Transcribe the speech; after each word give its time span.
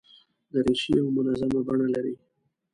دریشي 0.51 0.91
یو 0.99 1.07
منظمه 1.17 1.59
بڼه 1.67 1.87
لري. 1.95 2.15